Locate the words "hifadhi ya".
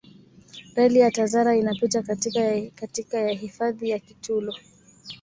3.31-3.99